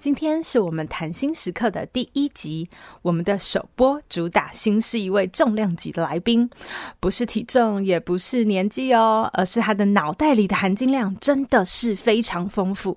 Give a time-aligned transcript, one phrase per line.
[0.00, 2.66] 今天是我们谈心时刻的第一集，
[3.02, 6.48] 我们的首播主打新是一位重量级的来宾，
[6.98, 12.96] 不是体重，也不是年纪哦，而是他的脑袋里的含金量真的是非常丰富，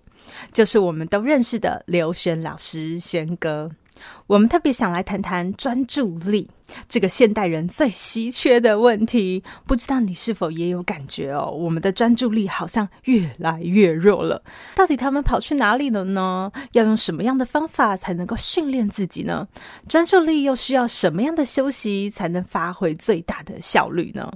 [0.54, 3.70] 就是我们都认识的刘璇老师，璇哥。
[4.28, 6.50] 我们特别想来谈谈专注力
[6.88, 11.52] 这个现代人最稀缺的问题，不知道你是否也有感觉哦？
[11.52, 14.42] 我们的专注力好像越来越弱了，
[14.76, 16.52] 到底他们跑去哪里了呢？
[16.72, 19.48] 要用什么样的方法才能够训练自己呢？
[19.90, 24.32] 专注力又需要什么样的休息才能发挥最大的效率呢？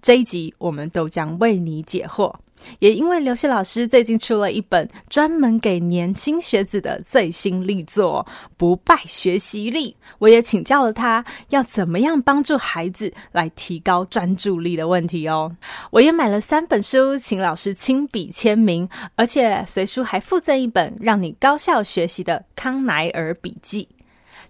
[0.00, 2.32] 这一集我们都将为你解惑。
[2.78, 15.56] 也因为刘轩老师最近出了一本专门给年轻学子的最新力作《不败学习力》，我也请教了他要怎么样帮助孩子来提高专注力的问题哦。
[15.90, 23.88] 我也买了三本书，请老师亲笔签名，而且随书还附赠一本让你高效学习的康乃尔笔记，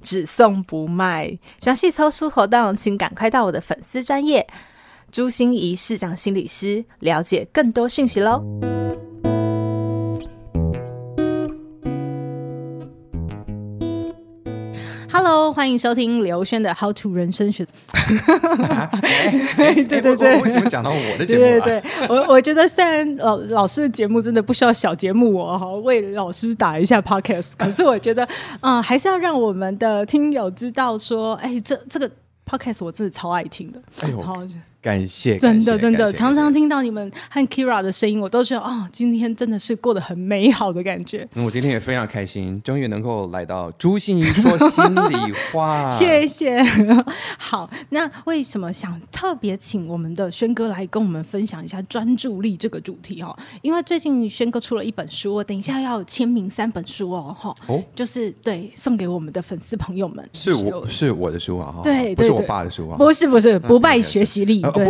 [0.03, 1.39] 只送不卖。
[1.61, 4.47] 详细抽书活动，请赶快到我的粉丝专页。
[5.13, 8.43] 朱心怡市长心理师，了解更多讯息喽。
[15.13, 17.63] Hello，欢迎收听刘轩的《How to 人生学》
[18.73, 18.91] 啊。
[19.59, 21.45] 对对对，为什么讲到我的节目？
[21.45, 21.47] 啊？
[21.47, 28.27] 对对对，我我觉得虽然老老师的节目真的不需要小节目哦，哈，为老师打一下 Podcast，可是我觉得，
[28.63, 32.11] 嗯，还是要让我们的听友知道说，哎，这这个
[32.47, 33.79] Podcast 我真的超爱听的。
[34.01, 34.49] 哎呦。
[34.83, 41.27] 感谢，真的真的，常常听到你们和 Kira 的声音，我都觉得哦，今天真的是过得很美好的感觉。
[41.35, 45.89] 那我今天也非常开心，终于能够来到朱心怡说心里话。
[45.97, 46.61] 谢谢。
[47.39, 53.37] 好，那为什么想特别请我们的轩哥来跟我们分享一下专注力这个主题哦？
[53.61, 60.29] 因为最近轩哥出了一本书，我等一下要签名三本书哦，哈，哦，就是对送给我们的粉丝朋友们。
[60.33, 64.61] 是我是我的书啊，哈，对，不是我爸的书啊，不是不是，不败学习力。
[64.73, 64.85] 对，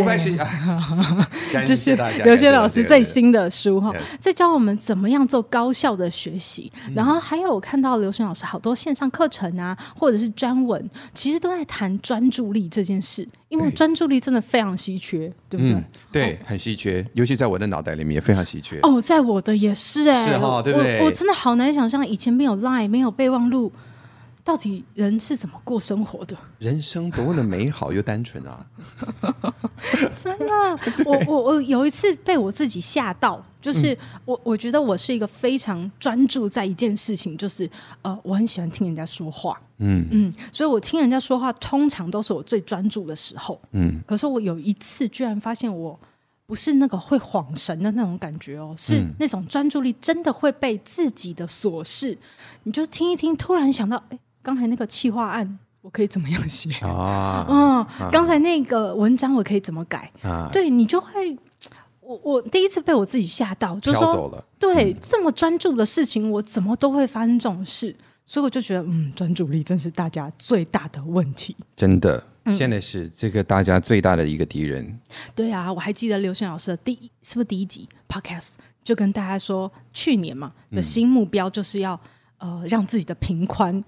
[1.65, 6.71] 就是刘轩老师最新的书哈，在教我们怎么样做高效的学习。
[6.95, 13.27] 然后还有我看到刘轩老师好多线上课程啊，或者是专文，其实都在谈专注力这件事。
[13.49, 15.83] 因为专注力真的非常稀缺，对不对？
[16.11, 18.79] 对，很稀缺，尤其在我的脑袋里面也非常稀缺。
[18.81, 21.03] 哦，在我的也是哎，是哈，对不对？
[21.05, 23.71] 我真的好难想象，以前没有 Line，没有备忘录。
[24.43, 26.35] 到底人是怎么过生活的？
[26.59, 28.65] 人生多么的美好又单纯啊！
[30.15, 30.45] 真的，
[31.05, 37.69] 我我我有一次被我自己吓到，就是、嗯、我我觉得我是一个非常专注在一件事情，就是
[38.01, 44.01] 呃，我很喜欢听人家说话，嗯嗯，所以我听人家说话通常都是我最专注的时候，嗯。
[44.05, 45.97] 可是我有一次居然发现我
[46.45, 52.17] 不是那个会恍神的那种感觉哦，是那种专注力真的会被自己的琐事，
[52.63, 54.19] 你就听一听，突然想到，哎。
[54.43, 57.45] 刚才那个企划案，我可以怎么样写 啊？
[57.49, 60.49] 嗯，刚才那个文章我可以怎么改啊？
[60.53, 61.35] 对，你就会，
[62.01, 67.95] 我我第一次被我自己吓到，就说对、嗯、这么专注的事情，我怎么都会发生这种事？
[68.25, 71.55] 所以我就觉得，嗯，专注力真是大家最大的问题。
[71.75, 72.23] 真的，
[72.55, 74.81] 现在是这个大家最大的一个敌人。
[74.85, 74.99] 嗯、
[75.35, 81.99] 对啊，我还记得刘轩老师的第一是不是第一集 Podcast 就跟大家说，去年嘛的新目标就是要、
[82.37, 83.83] 嗯、呃让自己的频宽。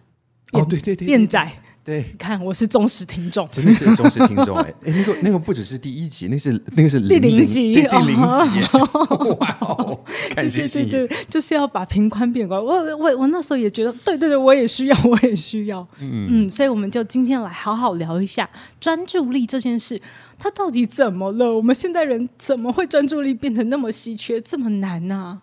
[0.51, 1.51] 哦，对对对，变窄。
[1.83, 8.77] 对，你看我是忠实听众，真的是忠实听众哎 哎，那个那个不只是第一集，那是那个是第零集，第零集，
[9.39, 9.99] 哇哦，
[10.33, 12.59] 感谢对对对，就是要把平宽变宽。
[12.59, 18.49] 我我我那时候也觉得，对对对，我也需要，我也需要，嗯嗯，所以我们就今天来好好聊一下
[18.79, 20.01] 专注力这件事，
[20.39, 21.55] 它到底怎么了？
[21.55, 25.39] 我们现代人怎么会专注力变成那么稀缺，这么难呢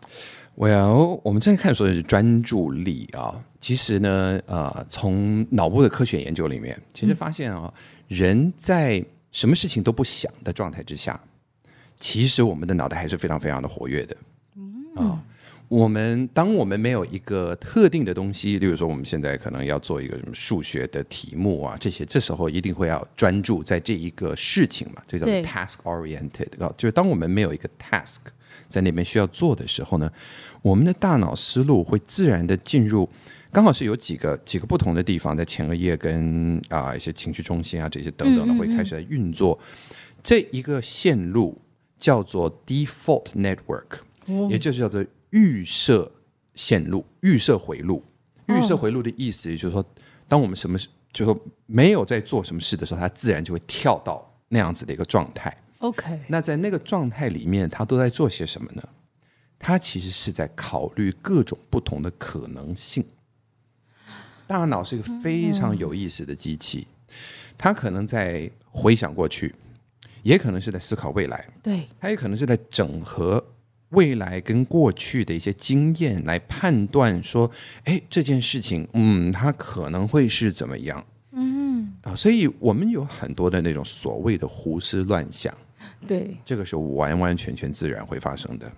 [0.56, 3.36] ？Well，我们现在看所谓的是专注力啊。
[3.62, 11.18] 其实呢，呃，从脑部的科学研究里面，其实发现啊，嗯、人在什么事情都不想的状态之下，
[12.00, 14.16] 其实我们的脑袋还是非常非常的活跃的。
[14.56, 15.22] 嗯啊，
[15.68, 28.22] 我们当我们没有一个特定的东西，例如说我们现在可能要做一个什么数学的题目啊，这些这时候一定会要专注在这一个事情嘛，这叫 task oriented 啊，对就是当我们没有一个 task
[28.68, 30.12] 在那边需要做的时候呢，
[30.62, 33.08] 我们的大脑思路会自然的进入。
[33.52, 39.58] 刚好是有几个几个不同的地方，在前额叶跟啊、呃、一些情绪中心啊这些等等的会开始在运作。
[39.60, 41.60] 嗯嗯嗯这一个线路
[41.98, 46.10] 叫做 default network，、哦、也就是叫做预设
[46.54, 48.02] 线路、预设回路。
[48.46, 49.84] 预设回路的意思就是说，
[50.28, 55.52] 当我们什么事，就是说没有在做什么事的时候，它自然就会跳到那样子的一个状态。
[55.78, 58.82] OK，那在那个状态里面，它都在做些什么呢？
[59.58, 63.04] 它其实是在考虑各种不同的可能性。
[64.52, 66.86] 大脑是一个非常有意思的机器，
[67.56, 69.54] 它可能在回想过去，
[70.22, 71.48] 也可能是在思考未来。
[71.62, 73.42] 对，它也可能是在整合
[73.92, 77.50] 未来跟过去的一些经验来判断说，
[77.84, 81.02] 哎，这件事情，嗯，它可能会是怎么样？
[81.30, 85.56] 嗯啊，所以我们有很多的那种所谓的胡思乱想。
[86.06, 88.70] 对，这个是完完全全自然会发生的，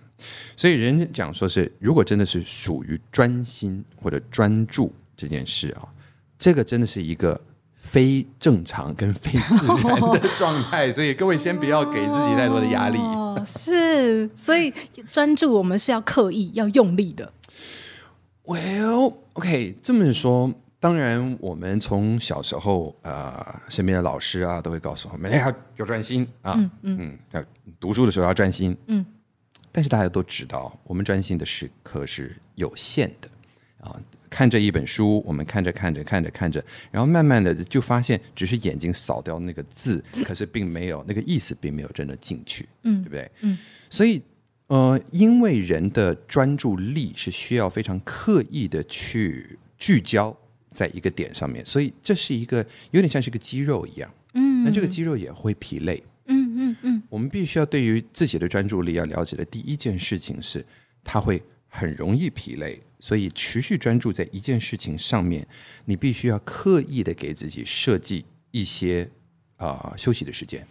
[0.57, 5.89] 所以人讲说是，如果真的是属于专心或者专注这件事啊，
[6.39, 7.41] 这个真的是一个
[7.77, 12.99] 非正常跟非自然的状态， 所以各位先不要给自己太多的压力。
[12.99, 14.73] 哦，是，所以
[15.11, 17.33] 专注我们是要刻意要用力的。
[18.45, 20.53] Well, OK，这么说。
[20.79, 26.53] 当然，我们从小时候，呃，身边的老师啊，都会告诉我们，哎，要要专心啊，
[26.83, 27.43] 嗯嗯，要
[27.81, 29.03] 读书的时候要专心，嗯。
[29.73, 33.29] 但是大家都知道，我们专心的时刻是有限的
[33.81, 33.97] 啊。
[34.35, 43.31] 看着一本书，我们看着看着看着看着，然后慢慢的就发现，只是眼睛扫掉那个字，可是并没有那个意思，并没有真的进去，嗯，对不对？
[43.43, 43.57] 嗯。
[43.89, 44.21] 所以，
[44.67, 50.37] 呃，因为人的专注力是需要非常刻意的去聚焦。
[50.73, 52.59] 在一个点上面，所以这是一个
[52.91, 57.03] 有点像是个肌肉一样，嗯，那这个肌肉也会疲累，嗯嗯嗯。
[57.09, 60.67] 我们必须要对于自己的专注力要了解的第一件事情是，
[61.05, 61.41] 它会
[61.77, 65.45] 很容易疲累，所以持续专注在一件事情上面，
[65.85, 69.11] 你必须要刻意的给自己设计一些
[69.57, 70.65] 啊、呃、休息的时间，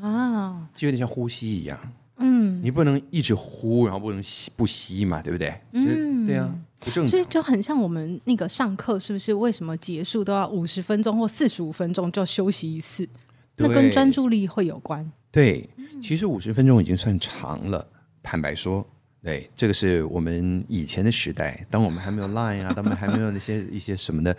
[0.00, 1.78] 啊，就有点像呼吸一样，
[2.16, 5.54] 嗯，你不能一直呼，然后不能吸不吸嘛，对不对？
[5.72, 6.58] 嗯，对啊。
[7.06, 9.32] 所以就很像我们那个上课，是不是？
[9.34, 13.08] 为什么结束都要五十分钟或四十五分钟就休息一次？
[13.56, 15.08] 那跟专注力会有关。
[15.30, 15.68] 对，
[16.02, 17.86] 其实五十分钟已经算长了。
[18.20, 18.84] 坦白说，
[19.22, 24.36] 对，这个是我们以前的时代，当我们还没有 Line 啊，当我们还没有那些一些什么的，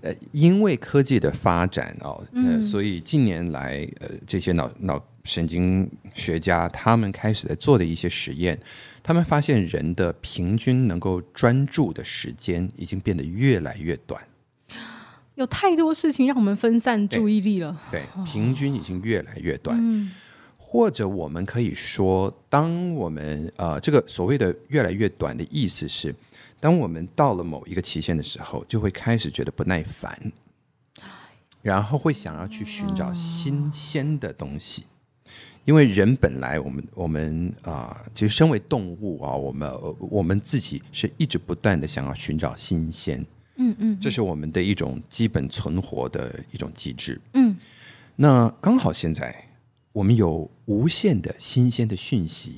[0.00, 8.58] 呃，因为科技的发展哦，呃，所以近年来，呃，这些脑脑神经学家他们开始在做的一些实验。
[9.00, 14.20] 他们发现人的平均能够专注的时间已经变得越来越短，
[15.36, 17.80] 有太多事情让我们分散注意力了。
[17.92, 19.78] 对，对，平均已经越来越短。
[19.80, 20.10] 嗯，
[20.76, 26.14] 或者我们可以说，当我们呃，这个所谓的越来越短的意思是，
[26.60, 30.30] 当我们到了某一个期限的时候，就会开始觉得不耐烦，
[31.62, 34.84] 然后会想要去寻找新鲜的东西。
[35.64, 43.24] 因为人本来我们我们啊、呃，其实身为动物啊，我们我们自己是一直不断的想要寻找新鲜，
[43.56, 47.56] 嗯嗯，这是我们的一种基本存活的一种机制，嗯。
[48.18, 49.34] 那刚好现在
[49.96, 52.56] 我们有无限的新鲜的讯息，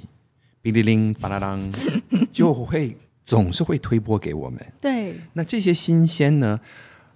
[0.60, 1.72] 哔哩铃巴啦当，
[2.32, 4.60] 就会总是会推播给我们。
[4.80, 6.58] 对，那这些新鲜呢，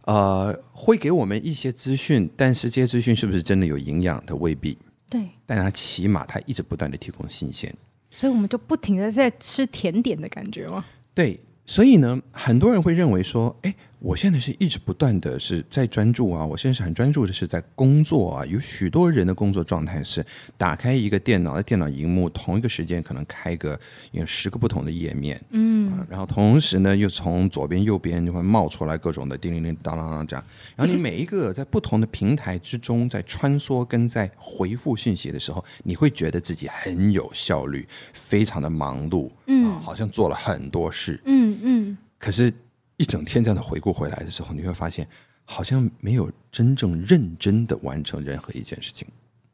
[0.04, 4.32] 呃，会给我们一些资讯，但是这些资讯是不是真的有营养它？
[4.36, 4.78] 未必。
[5.10, 7.74] 对，但它起码它一直不断的提供新鲜，
[8.08, 10.84] 所以我们就不停的在吃甜点的感觉吗？
[11.12, 13.74] 对，所以呢，很多人会认为说，哎。
[14.02, 18.46] 我现在是一直不断的是在专注啊，我现在是很专注的是在工作啊。
[18.46, 20.26] 有许多人的工作状态是
[20.58, 23.78] 打开一个电脑的电脑荧幕，同一个时间可能开个
[24.10, 30.44] 有十个不同的页面，嗯、啊，然后同时呢又从左边右边就会冒出来各种的叮铃铃当当当这样，
[30.74, 42.52] 然后你每一个在不同的平台之中在穿梭跟在回复信息的时候，你会觉得自己很有效率，非常的忙碌，嗯、啊，好像做了很多事，嗯嗯，可是。
[42.96, 45.06] 一整天这样的回顾回来的时候，你会发现
[45.44, 49.08] 好像没有真正认真的完成任何一件事情。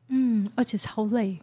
[0.09, 1.39] 嗯，而且超累，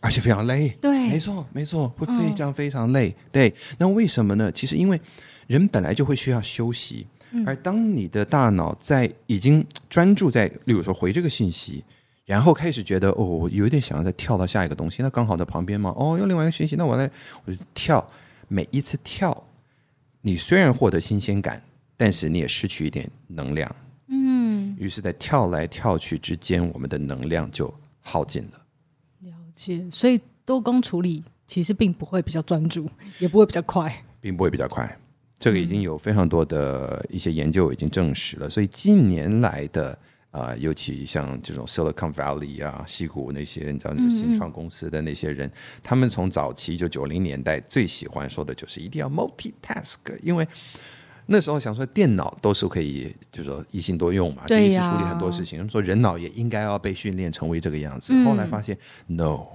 [0.00, 0.68] 而且非常累。
[0.80, 3.10] 对，没错，没错，会非常非常累。
[3.10, 4.50] 嗯、对，那为什么呢？
[4.52, 5.00] 其实因为
[5.46, 11.82] 人本来就会需要休息，嗯、而当你的大脑在已经专注在，例如说回这个信息，
[12.24, 17.10] 然后开始觉得哦，我有点想要再跳到下一个东西，那刚好在旁边嘛，哦，有另外一个讯息，那我来，
[17.44, 18.06] 我就跳，
[18.48, 19.46] 每一次跳。
[20.22, 21.62] 你虽然获得新鲜感，
[21.96, 23.74] 但是你也失去一点能量。
[24.08, 28.60] 嗯，于是，在跳来跳去之间，我们的能量就耗尽了。
[29.20, 34.98] 了解，所以多工处理其实并不会比较专注，也不会比较快，并不会比较快。
[35.38, 38.50] 这个已经有非常多的一些研究已经证实了。
[38.50, 39.98] 所以近年来的
[40.30, 50.46] 啊、呃，尤其像这种 Silicon Valley 啊、西谷那些你知道那新创公司的那些人，嗯、他们从早期就九零年代最喜欢说的就是一定要 multitask，因为
[51.26, 55.58] 那时候想说电脑都是可以，就是说一心多用嘛，就一起处理很多事情。
[55.58, 58.12] 他们说人脑也应该要被训练成为这个样子。
[58.14, 59.46] 嗯、后来发现 no，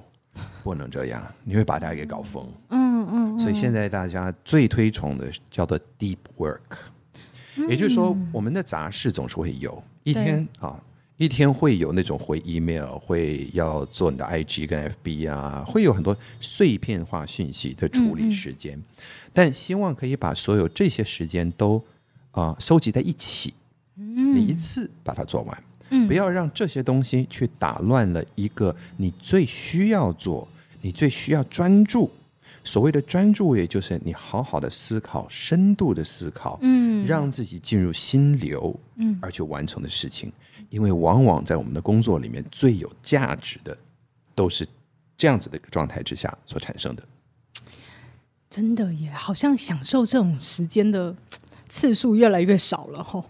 [0.63, 2.51] 不能这样，你会把大家给搞疯。
[2.69, 2.85] 嗯。
[3.07, 6.57] 嗯，所以现在大家最推崇的叫做 deep work，
[7.55, 10.81] 嗯，也就是说，我们的杂事总是会有一天啊，
[11.17, 21.83] 一天会有那种回 email，会要做你的 IG 跟 FB 啊，会有很多碎片化讯息的处理时间，嗯嗯，但希望可以把所有这些时间都
[22.31, 23.53] 啊收集在一起，
[23.97, 30.47] 嗯，你一次把它做完，嗯，不要让这些东西去打乱了一个你最需要做、
[30.81, 32.11] 你最需要专注。
[32.65, 40.29] 所谓的专注，也就是你好好的思考、深度的思考，嗯，让自己进入心流，嗯，而去完成的事情。
[40.71, 43.77] 因为往往在我们的工作里面，最有价值的
[44.33, 44.67] 都是
[45.15, 47.03] 这样子的一个状态之下所产生的。
[48.49, 51.15] 真的耶，好像享受这种时间的
[51.69, 53.23] 次数越来越少了吼。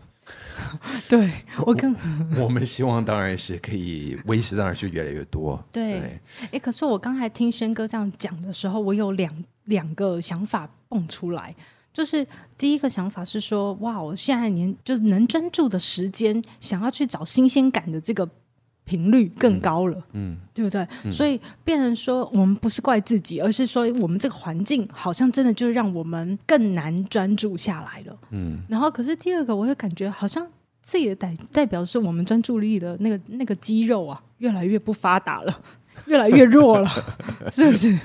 [1.09, 1.31] 对
[1.65, 1.93] 我更
[2.37, 5.63] 我，我们希望当然是可以维持，当然是越来越多。
[5.71, 6.19] 对，
[6.51, 9.33] 哎，可是我刚才听轩哥这样讲的时候，我有两
[9.65, 11.55] 两个想法蹦出来，
[11.93, 12.25] 就是
[12.57, 18.29] 第一个想法是说，哇，我现在年就是能专注的时间，想要去找新鲜感的这个。
[18.85, 20.87] 频率更高了，嗯，嗯对不对？
[21.03, 28.59] 嗯、所以变成说，我们不是怪自己，而是说，我们这个环境好像真的就让我们更难专注下来了，嗯。
[28.69, 30.47] 然后，可是第二个，我会感觉好像
[30.81, 35.61] 这也代代表是我们专注力的那个那个肌肉啊，越来越不发达了，
[36.05, 36.89] 越来越弱了，
[37.51, 37.97] 是不是？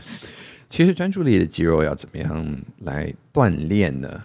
[0.68, 4.24] 其实专注力的肌肉要怎么样来锻炼呢？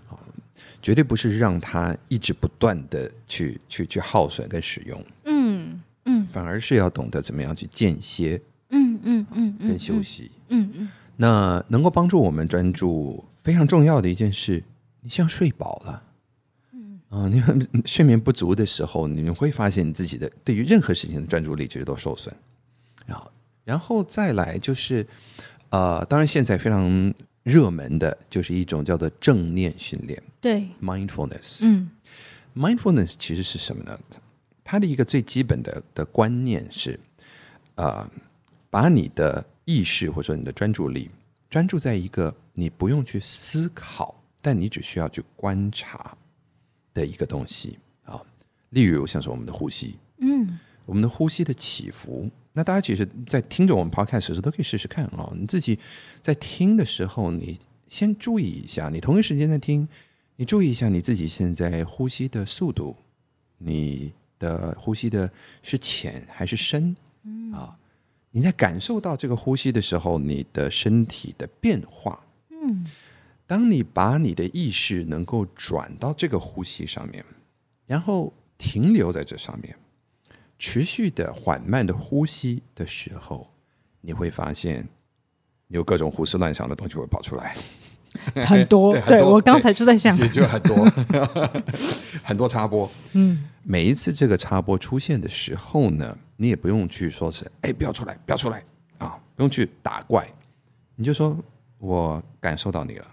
[0.82, 5.04] 绝对不是让它一直不断的去去去耗损跟使用，
[6.36, 10.90] 反而是要懂得怎么样去间歇，嗯嗯嗯，跟休息，嗯嗯。
[11.16, 14.62] 那能够帮助我们专注非常重要的一件事，
[15.00, 16.04] 你像睡饱了，
[16.74, 17.42] 嗯啊，你
[17.88, 22.36] 睡眠不足的时候，你会发现你自己的对于任何事情的专注力其实都受损。
[23.06, 23.32] 然后，
[23.64, 25.08] 然后再来就是，
[25.70, 27.14] 呃，当然现在非常
[27.44, 31.90] 热门的就是一种叫做正念训练，对，mindfulness，嗯
[32.54, 33.98] ，mindfulness 其实是什么呢？
[34.68, 37.00] 它的一个最基本的的观念是，
[37.76, 38.10] 呃，
[38.72, 41.10] 把你的意识或者说你的专注力
[41.52, 46.18] 专注在一个你不用去思考，但你只需要去观察
[46.96, 48.20] 的一个东西啊。
[48.72, 52.28] 例如像是我们的呼吸，嗯，我们的呼吸的起伏。
[52.52, 55.32] 那大家其实，在听着我们 podcast 的时候，都可以试试看啊。
[55.38, 55.78] 你自己
[56.24, 59.88] 在听的时候，你先注意一下，你同一时间在听，
[60.38, 62.96] 你注意一下你自己现在呼吸的速度，
[63.60, 64.12] 你。
[64.40, 65.30] 的呼吸的
[65.62, 66.96] 是浅还是深？
[67.24, 67.78] 嗯啊，
[68.32, 72.24] 你在感受到这个呼吸的时候，你的身体的变化。
[72.50, 72.86] 嗯，
[73.48, 77.24] 当你把你的意识能够转到这个呼吸上面，
[77.86, 79.76] 然后停留在这上面，
[80.58, 83.50] 持续的缓慢的呼吸的时候，
[84.02, 84.88] 你会发现
[85.68, 87.56] 有各种胡思乱想的东西会跑出来。
[88.46, 90.86] 很多，对，对，我刚才就在想，就很多，
[92.24, 92.90] 很多插播。
[93.14, 98.64] 嗯，每一次这个插播出现的时候呢，你也不用去说是，哎，不要出来，不要出来
[98.98, 100.28] 啊，不用去打怪，
[100.96, 101.38] 你就说
[101.78, 103.06] 我感受到你了，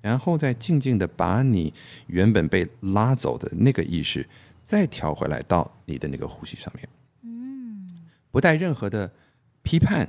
[0.00, 1.72] 然后再静静的把你
[2.06, 4.26] 原本被拉走的那个意识
[4.62, 6.88] 再调回来到你的那个呼吸上面。
[7.22, 7.88] 嗯，
[8.30, 9.10] 不带任何的
[9.62, 10.08] 批判，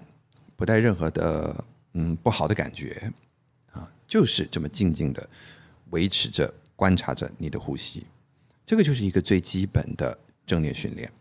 [0.56, 1.64] 不带任何的
[1.94, 3.12] 嗯不好的感觉。
[4.08, 5.30] 就是这么静静的
[5.90, 8.06] 维持着、观察着你的呼吸，
[8.66, 11.12] 这个就是一个最基本的正念训练。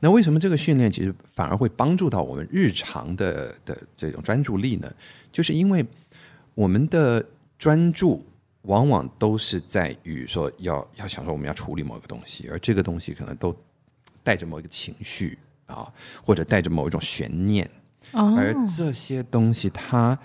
[0.00, 4.92] 那为什么这个训练其实反而会帮助到我们日常的的这种专注力呢？
[5.32, 5.84] 就是因为
[6.54, 7.24] 我们的
[7.58, 8.24] 专注
[8.62, 13.56] 往往都是在于说要要想说我们要处理某个东西，而这个东西可能都
[14.22, 15.92] 带着某一个情绪啊，
[16.24, 17.68] 或者带着某一种悬念，
[18.12, 20.18] 而这些东西它。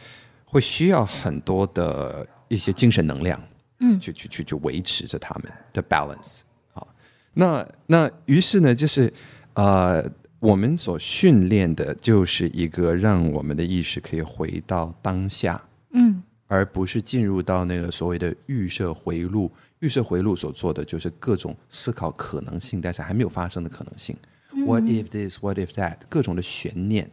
[0.52, 3.42] 会需要很多的一些精神能量，
[3.80, 6.42] 嗯，去去去去维持着他们的 balance
[6.74, 6.86] 啊。
[7.34, 9.12] 那那于是呢，就是
[9.54, 10.04] 呃，
[10.40, 15.62] 我们所训练的就是一个让我们的意识可以回到当下，
[15.94, 19.50] 嗯，而不是进入到那个所谓的预设回路。
[19.80, 24.16] 预设回路所做的就是各种思考可能性，但是还没有发生的可能性。
[24.54, 25.40] 嗯，What if this?
[25.40, 25.96] What if that?
[26.10, 27.10] 各种的悬念。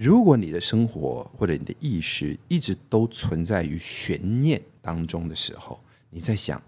[0.00, 5.78] 如果你的生活或者你的意识一直都存在于悬念当中的时候，
[6.08, 6.60] 你在想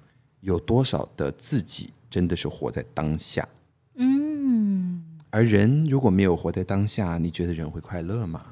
[0.42, 3.48] 有多少的自己真的是活在当下？
[3.94, 8.42] 嗯，而人如果没有活在当下，你觉得人会快乐吗？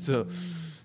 [0.00, 0.30] 这、 so,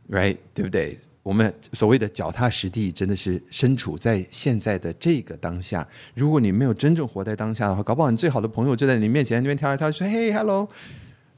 [0.10, 0.98] right 对不对？
[1.22, 5.88] 我们所谓的脚踏实地，真的是身处在现在的这个当下。
[6.16, 10.68] 如果你没有真正活在当下的话，搞不好你最好的朋友就在你面前那边跳来跳去，说：“嘿，hello，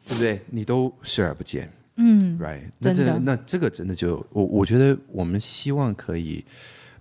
[0.08, 1.72] 对不对？”你都视而不见。
[1.96, 6.44] 嗯，right，那这那这个真的就我我觉得我们希望可以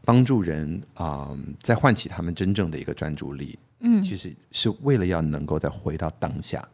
[0.05, 3.59] 帮助人啊、呃，再唤起他们真正的一个专注力。
[3.81, 6.67] 嗯，其实是为了要能够再回到当下。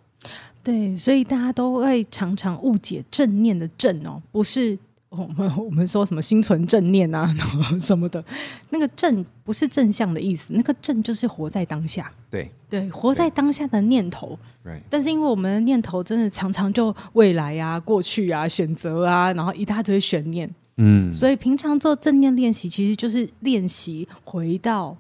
[0.62, 4.78] 对，所以大家都会常常误解正念的正哦，不是。
[5.10, 7.34] 我们我们说什么心存正念啊，
[7.80, 8.22] 什么的，
[8.70, 12.12] 那个正不是正向的意思，那个正就是活在当下。
[12.30, 14.38] 对对，活在当下的念头。
[14.62, 14.78] 对。
[14.90, 20.48] 但是因为我们的念头真的常常就未来啊、过去啊、选择啊，然后一大堆悬念。
[20.76, 21.12] 嗯。
[21.12, 24.94] 所以平常做正念练习，其实就是练习回到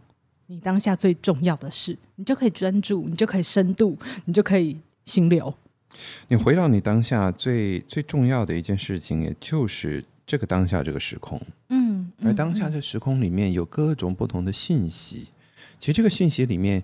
[0.46, 5.52] 你当下最重要的事，你就可以专注，你就可以深度，你就可以心流。
[6.28, 11.40] 你回到你当下最最重要的一件事情，也就是这个当下这个时空。
[11.68, 15.28] 嗯，而当下这时空里面有各种不同的信息，
[15.78, 16.82] 其实这个信息里面，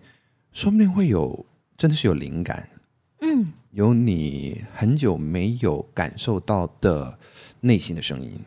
[0.52, 1.44] 说不定会有
[1.76, 2.68] 真的是有灵感。
[3.20, 7.18] 嗯，有你很久没有感受到的
[7.60, 8.38] 内心的声音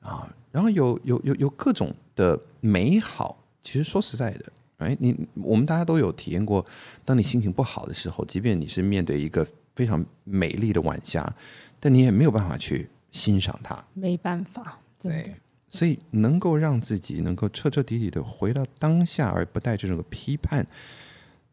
[0.00, 3.42] 啊，然后有有有有各种的美好。
[3.62, 6.64] 其实说实在的，哎，你我们大家都有体验过，
[7.04, 9.46] 当你心情不好的时候，即便你是面对一个。
[9.76, 11.32] 非常美丽的晚霞，
[11.78, 14.78] 但你也没有办法去欣赏它，没办法。
[14.98, 15.36] 对，
[15.70, 20.66] 所以能够让自己能够彻彻底底的回到当下，而不带着这种批判，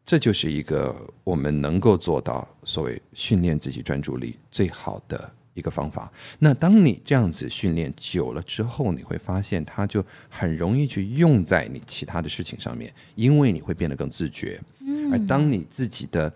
[0.04, 6.10] 这就是一个我们能够做到所谓训练自己专注力最好的一个方法。
[6.38, 14.60] 那当你这样子训练久了之后，你会发现它就很容易去用在你其他的事情上面，因为你会变得更自觉。
[14.80, 16.32] 嗯，而当你自己的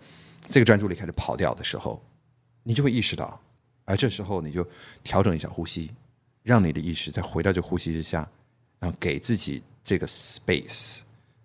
[0.49, 2.01] 这个专注力开始跑掉的时候，
[2.63, 3.39] 你就会意识到，
[3.85, 4.67] 而这时候你就
[5.03, 5.91] 调整一下呼吸，
[6.43, 8.27] 让你的意识再回到这呼吸之下，
[8.79, 11.01] 然后给自己这个 space，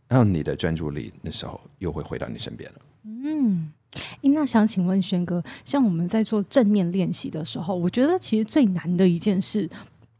[0.08, 2.80] 让你的专注力那时候又会回到你身边了。
[3.04, 3.70] 嗯，
[4.22, 9.68] 那想请问轩哥，像我们在做正念练习的时候，我觉得其实最难的一件事，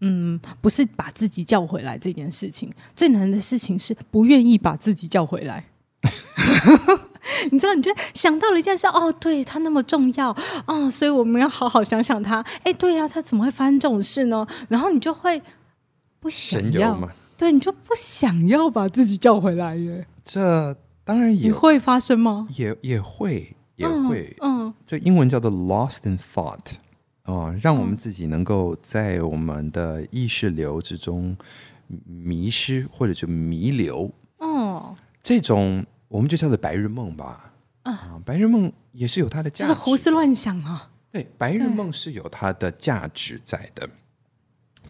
[0.01, 5.64] 嗯，不是把自己叫回来这件事情，最难的事情是不愿意把自己叫回来。
[7.51, 12.45] 你知道，你就想到了一件事，哦，对，他那么重要哦，所以我们要好好想想他。
[12.63, 14.47] 哎，对呀，他怎么会发生这种事呢？
[14.69, 15.41] 然后你就会
[16.21, 16.99] 不想要，
[17.37, 20.07] 对，你就不想要把自己叫回来耶。
[20.23, 22.47] 这当然也会发生吗？
[22.57, 26.61] 也也会也会，嗯，这英文叫做 lost in thought，
[27.25, 31.37] 哦，让我们自己能够在我们的意识流之中
[32.07, 35.85] 迷失或者就弥留，哦，这种。
[36.09, 40.90] 我们就叫做白日梦吧，啊，白日梦也是有它的价值，就是胡思乱想啊。
[41.11, 43.88] 对，白日梦是有它的价值在的，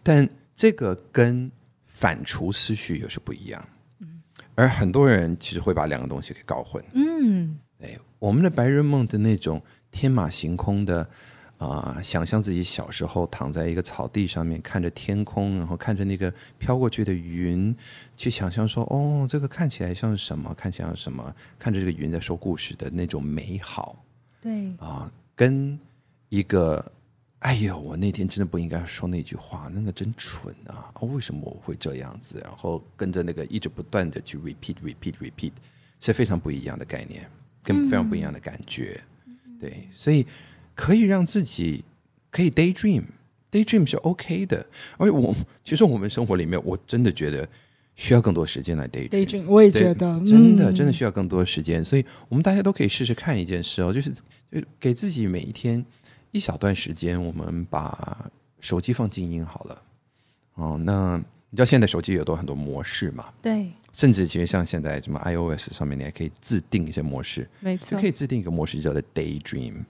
[0.03, 1.51] 但这个跟
[1.85, 3.67] 反刍思绪又是不一样。
[3.99, 4.21] 嗯，
[4.55, 6.83] 而很多人其实会把两个东西给搞混。
[6.93, 11.07] 嗯，哎，我们的白日梦的那种天马行空的。
[11.57, 17.73] 啊、呃，想象自己小时候躺在一个草地上面，看着天空，然后看着那个飘过去的云，
[18.17, 20.53] 去想象说，哦，这个看起来像是什么？
[20.53, 21.33] 看起来像什么？
[21.57, 24.03] 看着这个云在说故事的那种美好。
[24.41, 25.79] 对啊、呃，跟
[26.27, 26.91] 一个，
[27.39, 30.91] 哎呦，我那天真的不应该说那句话，那个真蠢啊！
[30.95, 32.37] 哦，为什么我会这样子？
[32.43, 35.53] 然后跟着那个一直不断的去 repeat repeat repeat，
[36.01, 37.25] 是非常不一样的概念，
[37.63, 39.01] 跟非常不一样的感觉。
[39.25, 40.27] 嗯、对，所以。
[40.75, 41.83] 可以让自己
[42.29, 44.65] 可以 daydream，daydream 是 OK 的。
[44.97, 45.33] 而我
[45.63, 47.47] 其实我们生活里面，我真的觉得
[47.95, 49.25] 需要更多时间来 daydream。
[49.25, 51.83] Day 我也觉得，真的真的需要更多时间。
[51.83, 55.83] 所以我们大家都可以试试看一件事哦，就是就给自己每一天
[56.31, 59.81] 一小段时间，我们把手机放静音好了。
[60.55, 61.15] 哦，那
[61.49, 63.25] 你知道现在手机有多很多模式嘛？
[63.41, 63.71] 对。
[63.93, 67.49] 甚至其实像现在什么 iOS 上面，你还可以自定一些模式。
[67.61, 67.91] 没错。
[67.91, 69.85] 就可以自定一个模式叫做 daydream。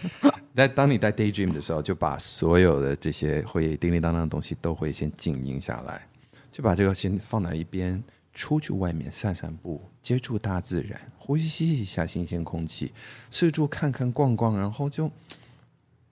[0.54, 6.06] 在当你在 daydream 的时候，就把所有的这些会叮叮当当的东西都会先静音下来，
[6.50, 8.02] 就把这个先放在一边，
[8.34, 12.92] 出去外面散散步，接触大自然，呼吸一下新鲜空气，
[13.30, 15.10] 四处看看逛逛，然后就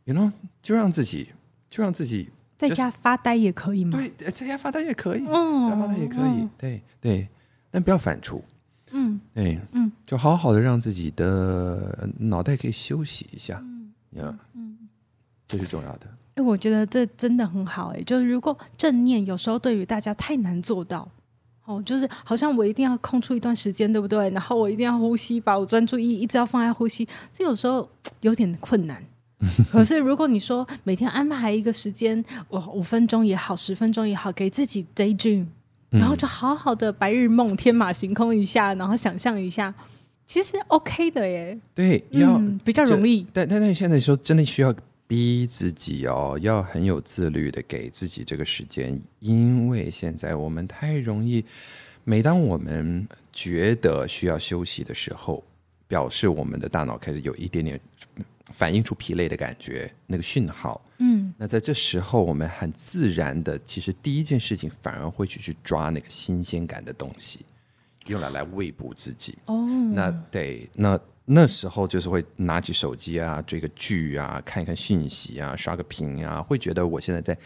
[0.05, 1.31] ，you know，就让自己，
[1.69, 3.99] 就让自己在家发呆也可以吗？
[3.99, 7.29] 对，在家发呆也可以，嗯，在家发呆也可以，嗯、对对，
[7.71, 8.41] 但不要反刍。
[8.93, 14.77] 嗯，哎，嗯，就好好的让自己的脑袋可以休息一下，嗯，呀，嗯，
[15.47, 16.07] 这是重要的。
[16.35, 21.09] 哎，我觉得这真的很好，哎，就是如果正念有时候对于大家太难做到，
[21.65, 24.31] 哦，就是好像我一定要空出一段时间，对不对？
[24.31, 27.89] 然后我一定要呼吸，把我专注意一直要放在呼吸，这有时候
[28.21, 29.03] 有点困难。
[29.73, 35.47] 可是如果你说每天安排一个时间，我五分钟也好，十分钟也好，给自己 daydream，
[35.91, 39.75] 然后就好好的白日梦、天马行空一下，然后想象一下，
[40.27, 41.59] 其实 OK 的耶。
[41.75, 43.27] 对，要、嗯、比较容易。
[43.33, 44.73] 但但但现在说真的需要
[45.07, 51.45] 逼自己哦，要很有自律的给自己这个时间，因为现在我们太容易，
[52.05, 55.43] 每当我们觉得需要休息的时候，
[55.91, 57.79] 表示我们的大脑开始有一点点。
[58.53, 60.85] 反映出疲累的感觉，那个讯号。
[60.99, 67.47] 嗯，那在这时候，我们很自然的，其实第一件事情反而会去去抓那个新鲜感的东西，
[68.09, 69.39] 用来来喂补自己。
[69.47, 77.39] 哦，那对，那那时候就是会拿起手机啊，追个剧啊，看一看讯息啊，刷个屏啊，会觉得我现在在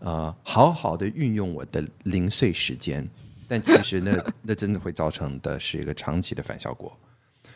[0.00, 3.08] 呃好好的运用我的零碎时间，
[3.46, 6.98] 但其实那 那真的会造成的是一个长期的反效果。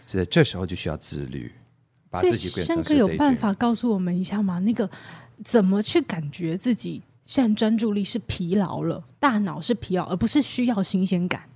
[0.06, 1.52] 所以在这时候就需要自律。
[2.10, 2.84] 把自己变成是 Daydream。
[2.84, 4.58] 轩哥有办法告诉我们一下吗？
[4.58, 4.90] 那个
[5.42, 11.48] 怎么去感觉自己现在专注力是疲劳了，大脑是疲劳，而不是需要新鲜感？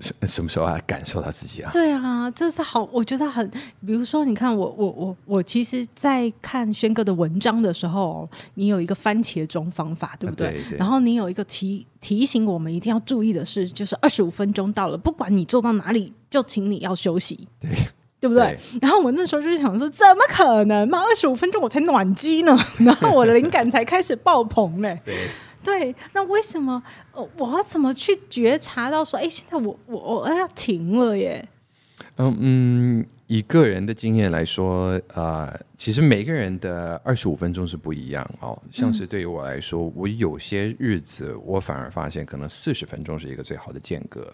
[0.00, 1.70] 什什么时候还感受到自己啊？
[1.70, 3.48] 对啊，就是好，我觉得很。
[3.86, 10.48] 比如说，你看我我我我，其实，在看轩哥的文章的时候，你有一个番茄钟方法，对不对？
[10.48, 17.70] 啊、对对，然后你有一个提提醒我们一定要注意的是，就是二十五分钟到了，不管你做到哪里，就请你要休息，对
[18.20, 18.78] 对不对，对？
[18.80, 21.00] 然后我那时候就想说，怎么可能嘛？
[21.00, 24.98] 二十五分钟我才暖机呢， 然后我的灵感才开始爆棚嘞。
[25.64, 25.94] 对。
[26.12, 26.82] 那为什么？
[27.38, 31.48] 我要怎么去觉察到说，哎，现在我我我要停了耶？
[32.16, 38.60] 嗯嗯，以个人的经验来说，啊、呃，其实每个人的二十五分钟是不一样哦。
[38.70, 44.32] 像是对于我来说，嗯、我有些日子我反而发现，可能四十分钟是一个最好的间隔。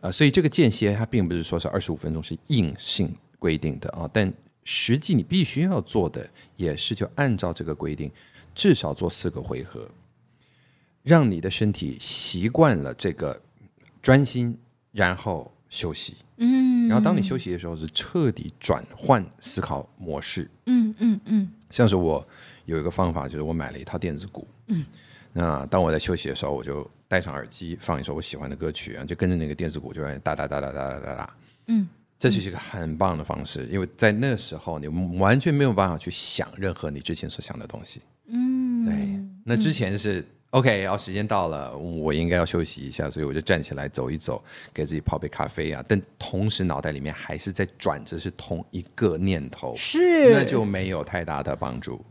[0.00, 4.32] 呃，所以这个间歇它并不是说是二十五分钟是硬性规定的啊、哦，但
[4.64, 8.10] 实际你必须要做的也是就按照这个规定，
[8.54, 9.86] 至少做四个回合。
[11.04, 13.40] 让你的身体习惯了这个
[14.02, 14.58] 专心，
[14.90, 16.16] 然后休息。
[16.38, 20.50] 嗯，然后当你休息的时候，是彻底转换思考模式。
[20.64, 21.48] 嗯嗯嗯。
[21.70, 22.26] 像是我
[22.64, 24.48] 有一个方法，就是我买了一套电子鼓。
[24.68, 24.84] 嗯。
[25.32, 31.36] 那当我在休息的时候，我就戴上耳机，放一首我喜欢的歌曲，然后就跟着那个电子鼓就会哒哒哒哒哒哒哒哒。
[31.66, 31.86] 嗯。
[32.18, 34.88] 这就是一个很棒的方式，因为在那时候你
[35.18, 38.00] 完全没有办法去想任何你之前所想的东西。
[38.28, 38.86] 嗯。
[38.86, 39.20] 对。
[39.44, 40.26] 那之前是。
[40.54, 44.40] OK，然后时间到了，我应该要休息一下，所以我就站起来走一走，
[44.72, 45.84] 给自己泡杯咖啡啊。
[45.88, 52.04] 但同时脑袋里面还是在转着是同一个念头，是那就没有太大的帮助。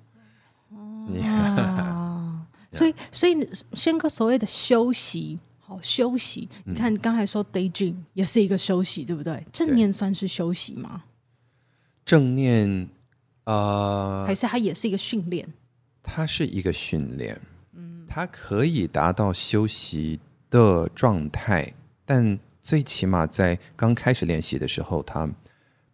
[1.23, 6.49] 啊，所以所以轩哥所谓的休息，好休息。
[6.65, 9.41] 你看刚才说 daydream 也是一个休息，对不对？
[9.53, 11.06] 正念算是休息吗？
[12.06, 12.89] 正念，
[13.45, 15.47] 呃，还是它也是一个训练？
[16.01, 17.39] 它是一个训练。
[18.13, 20.19] 它可以达到休息
[20.52, 21.73] 的状态，
[22.06, 25.28] 但最起码在刚开始练习的时候，他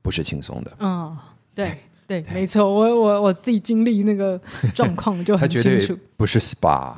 [0.02, 0.76] 不是轻松的。
[0.80, 1.18] 嗯，
[1.56, 4.38] 对对，对，没错，我我我自己经历那个
[4.76, 6.94] 状况就很清楚，不是 SPA。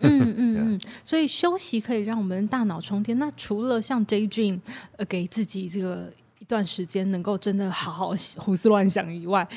[0.00, 3.18] 嗯 嗯嗯，所以休息可以让我们大脑充电。
[3.18, 4.60] 那除了像 Daydream，
[4.98, 9.48] 呃，给自己这个一段时间能够真的好好胡思乱想以外，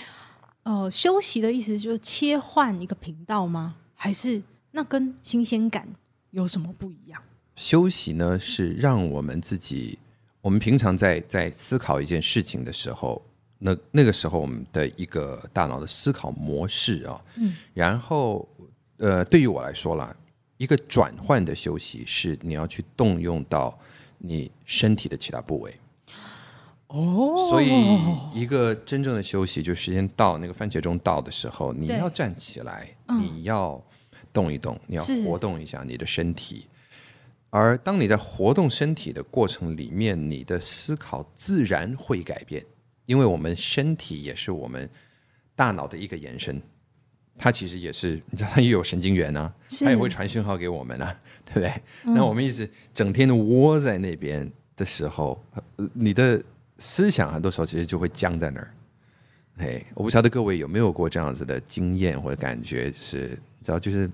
[0.63, 3.75] 呃，休息的意思就是切换一个频道吗？
[3.95, 4.41] 还是？
[4.79, 5.85] 那跟新鲜感
[6.31, 7.21] 有什么不一样？
[7.57, 9.99] 休息呢，是让我们自己，
[10.39, 13.21] 我们平常在在思考一件事情的时候，
[13.57, 18.47] 那那个时候我们的一个大脑的思考模式啊，嗯，然后
[18.99, 20.15] 呃，对于我来说啦，
[20.55, 23.77] 一个转换的休息是你要去动用到
[24.17, 25.75] 你身体的其他部位。
[26.87, 27.69] 哦，所以
[28.33, 33.83] 一个真正的休息，就时间到那个番茄钟到的时候，你要站起来，嗯，你要。
[34.39, 36.65] 动一动，你要活动一下你的身体。
[37.49, 42.65] 而当你在活动身体的过程里面，你的思考自然会改变，
[43.05, 44.89] 因为我们身体也是我们
[45.55, 46.61] 大脑的一个延伸，
[47.37, 51.73] 它其实也是，你知道，它也有神经元啊，它也会传讯号给我们啊， 对不对？
[52.05, 52.13] 嗯。
[52.13, 55.43] 那我们一直整天的窝在那边的时候，
[55.93, 56.41] 你的
[56.77, 58.73] 思想很多时候其实就会僵在那儿。
[59.57, 63.37] 嘿，我不晓得各位有没有过这样子的经验或者感觉，就是。
[63.61, 64.09] 知道，就是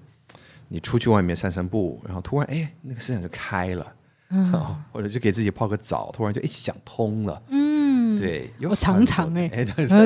[0.76, 3.94] 你出去外面散散步，然后突然哎，那个思想就开了，
[4.30, 4.52] 嗯，
[4.92, 7.42] 或者就给自己泡个澡，突然就一起想通了。
[7.48, 9.64] 嗯，对，我常常哎，哎，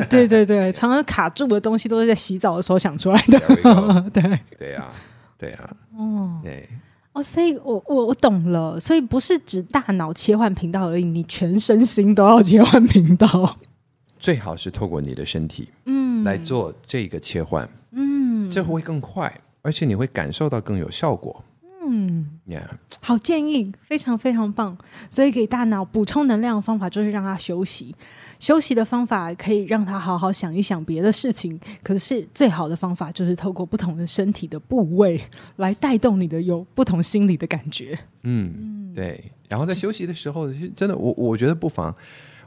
[0.08, 0.46] 对对。
[0.46, 3.40] 对，常常卡住的东西都是在洗澡的时候想出来的。
[4.14, 4.22] 对。
[4.56, 4.88] 对呀，
[5.36, 6.68] 对呀，哦，对。
[7.14, 13.58] 哦，所以我我我懂了，所以不是指大脑切换频道而已，你全身心都要切换频道。
[14.20, 21.44] 最好是透过你的身体，嗯，来做这个切换，嗯，这会更快，而且你会感受到更有效果。
[21.86, 22.62] 嗯，Yeah，
[23.00, 24.76] 好建议，非常非常棒。
[25.08, 27.94] 所以给大脑补充能量的方法就是让它休息。
[28.38, 35.20] 休息的方法可以让他好好想一想别的事情，可是最好的方法就是透过不同的身体的部位
[35.56, 37.98] 来带动你的有不同心理的感觉。
[38.22, 39.32] 嗯，对。
[39.48, 41.94] 然后在休息的时候，真的，我我觉得不妨，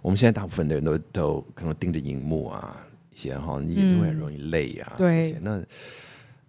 [0.02, 2.76] 我们现在大部分的人都都可能盯着荧幕啊，
[3.14, 4.94] 一些哈，你也都很容易累啊。
[4.98, 5.62] 这些那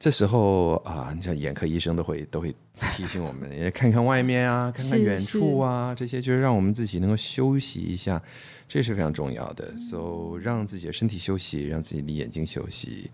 [0.05, 2.55] 这时候啊，你像眼科医生都会都会
[2.95, 8.23] 提醒我们， 也看看外面啊，看看远处啊，这些就是让我们自己能够休息一下。
[8.69, 13.11] 这是非常重要的，所以让自己的身体休息，让自己的眼睛休息，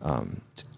[0.00, 0.26] 嗯，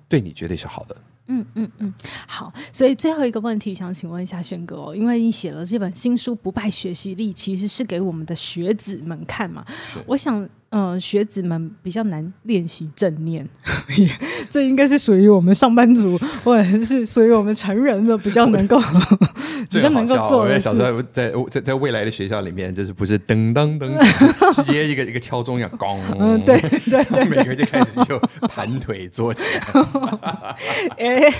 [0.07, 0.95] 对你绝对是好的。
[1.29, 1.95] 嗯嗯嗯，
[2.29, 2.53] 好。
[2.71, 9.65] 所以最后一个问题想请问一下轩哥哦，因为你写了这本新书《不败学习力》，其实是给我们的学子们看嘛，
[10.05, 10.47] 我想。
[10.77, 13.49] 嗯，学子们比较难练习正念，
[14.51, 18.77] 这应该是属于我们上班族或者是属于我们成人的比较能够
[19.71, 20.61] 比较能够做的事。
[20.63, 25.97] 小时候在在在未来的学校里面，就是不是噔噔噔，直接一个一个敲钟一样，咣。
[26.19, 26.61] 嗯，对
[26.91, 30.57] 对对，每个人就开始就盘腿坐起来。
[30.99, 31.33] 哎，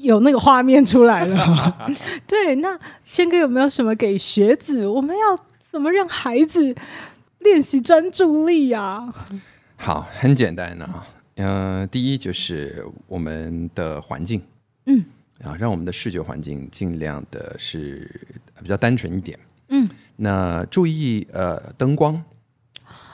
[0.00, 1.90] 有那个画面出来了。
[2.24, 4.86] 对，那谦哥有没有什么给学子？
[4.86, 6.72] 我们要怎么让孩子？
[7.40, 9.14] 练习专注力呀、啊，
[9.76, 14.40] 好，很简单的啊，嗯、呃，第一就是我们的环境，
[14.86, 15.04] 嗯，
[15.42, 18.08] 啊，让我们的视觉环境尽量的是
[18.62, 22.22] 比较单纯一点，嗯，那注意呃灯光，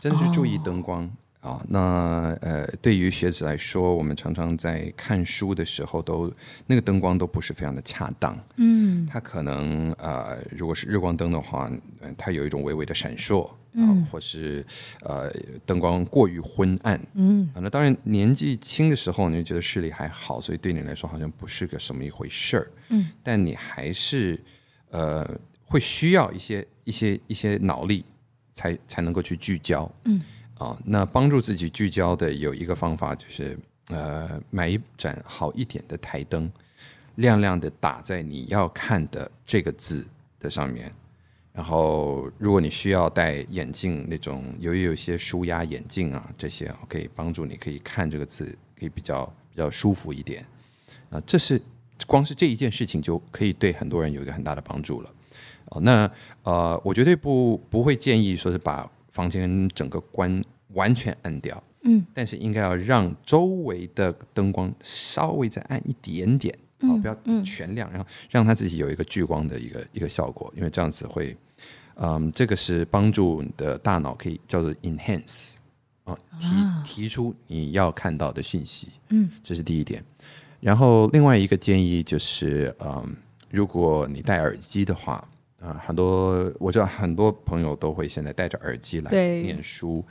[0.00, 1.04] 真的是注意灯光。
[1.04, 1.10] 哦。
[1.46, 6.34] 啊，那呃，对于学子来说，我们常常在看书的时候都，都
[6.66, 8.36] 那个灯光都不是非常的恰当。
[8.56, 11.70] 嗯，它可能呃，如果是日光灯的话，
[12.18, 14.64] 它有一种微微的闪烁，嗯，或是
[15.02, 15.30] 呃，
[15.64, 16.98] 灯光过于昏暗。
[17.14, 22.70] 嗯，那当然年纪轻的时候，你就觉得视力还好，所以对你来说好像不是个什么一回事儿。
[22.88, 24.40] 嗯，但你还是
[24.90, 25.28] 呃，
[25.66, 28.04] 会需要一些一些一些脑力
[28.54, 29.90] 才才能够去聚焦。
[30.04, 30.20] 嗯。
[30.58, 33.58] 啊、哦，那帮助自己聚焦的有一个方法，就是
[33.90, 36.50] 呃，买一盏好一点的台灯，
[37.16, 40.06] 亮亮的打在你要看的这个字
[40.40, 40.90] 的上面。
[41.56, 50.44] 然后，如果你需要戴眼镜，那种由于有一些舒压眼镜啊，这些可以帮助你可以看这个字，可以比较比较舒服一点。
[51.10, 51.60] 啊，这是
[52.06, 55.10] 光是这一件事情就可以对很多人有一个很大的帮助了。
[55.70, 56.08] 哦，那
[56.42, 58.88] 呃，我绝对不不会建议说是把。
[59.16, 71.34] 房间整个关完全暗掉，嗯，但是应该要让周围的灯光稍微再暗一点点，啊、嗯，不要全亮，然后让他自己有一个聚光的一个一个效果，因为这样子会，
[71.96, 75.54] 嗯，这个是帮助你的大脑可以叫做 enhance
[76.04, 80.04] 啊，提提出你要看到的讯息，嗯，这是第一点。
[80.60, 83.16] 然后另外一个建议就是，嗯，
[83.50, 85.22] 如果你戴耳机的话。
[85.66, 90.04] 啊、呃，很多我知道很多朋友都会现在戴着耳机来念书，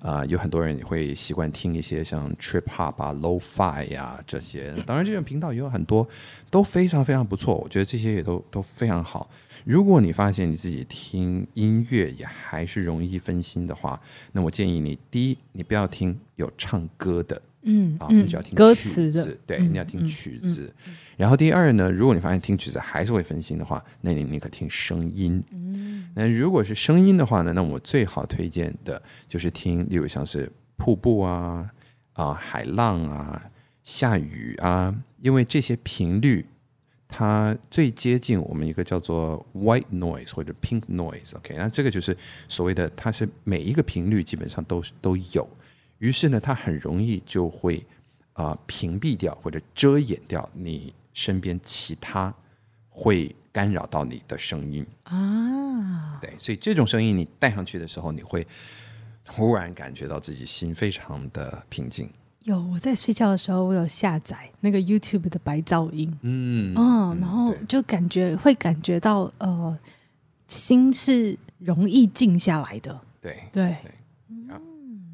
[0.00, 4.74] 啊、呃，有很多人也会习惯听一些像 trip hop 啊、low fi 呀、啊、这些。
[4.86, 6.06] 当然，这种频道也有很多
[6.50, 9.30] 都非常非常不错，我觉得这些也都都非常好。
[9.64, 14.00] 如果你发现你自己听音乐也还是容易分心的话，
[14.32, 17.40] 那我建议你，第一，你不要听有唱歌的。
[17.62, 20.72] 嗯，啊，你只要听歌词的，对，你要听曲子。
[21.16, 25.42] 然后第二呢，如果你发现听曲子还是会分心的话，那你你可听声音。
[25.50, 31.68] 嗯，那如果是声音的话呢，那我最好推荐的就是听，例如像是瀑布啊、
[32.12, 33.50] 啊海浪啊、
[33.82, 36.46] 下雨啊，因为这些频率
[37.08, 41.36] 它最接近我们一个叫做 white noise 或者 pink noise。
[41.36, 42.16] OK，那这个就是
[42.48, 45.48] 所谓的，它是每一个频率基本上都都有。
[45.98, 47.84] 于是呢，它很容易就会
[48.32, 52.32] 啊、呃、屏蔽掉或者遮掩掉你身边其他
[52.88, 56.18] 会干扰到你的声音啊。
[56.20, 58.46] 对，所以这种声音你戴上去的时候，你会
[59.24, 62.08] 突然感觉到自己心非常的平静。
[62.44, 69.78] 有，我在睡觉的时候，我有下载那个 YouTube 的白噪音，嗯嗯，然后就感觉会感觉到呃，
[70.46, 73.00] 心是容易静下来的。
[73.20, 73.76] 对对。
[73.82, 73.92] 对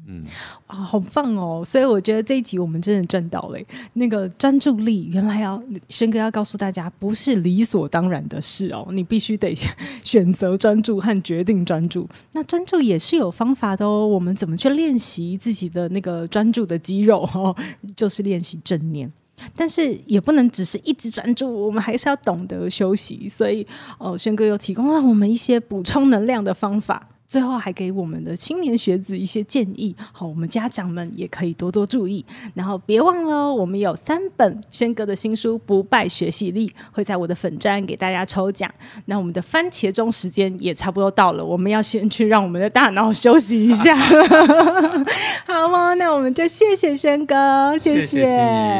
[0.07, 0.23] 嗯
[0.67, 1.63] 啊，好棒哦！
[1.65, 3.59] 所以我觉得这一集我们真的赚到了。
[3.93, 9.57] 那个专注力，原来要轩哥要告诉大家，不是理所当然的事哦，你必须得
[10.03, 12.07] 选择专注和决定专注。
[12.33, 14.07] 那专注也是有方法的哦。
[14.07, 17.27] 我们怎么去练习自己的那个专注的肌肉？
[17.33, 17.55] 哦，
[17.95, 19.11] 就是练习正念。
[19.55, 23.27] 但是也不能只是一直专注，我们还是要懂得休息。
[23.27, 23.65] 所以，
[23.97, 27.09] 哦，轩哥又提供了我们一些补充能量的方法。
[27.27, 32.23] 最后还给我们的青年学子一些建议，好，我们家长们也可以多多注意。
[32.53, 38.71] 然后别忘了，我们有三本轩哥的新书《不败学习力》会在我的粉专给大家抽奖。
[39.05, 43.95] 那我们的番茄钟时间也差不多到了，我们要先去让我们的大脑休息一下。
[45.45, 45.93] 好吗？
[45.95, 48.25] 那我们就谢谢轩哥，谢谢，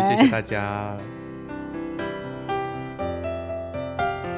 [0.08, 0.96] 谢谢，大家。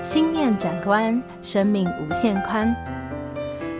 [0.01, 2.73] 心念转关，生命无限宽。